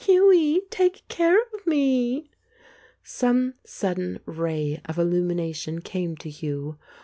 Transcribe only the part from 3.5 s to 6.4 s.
sudden ray of illumination came to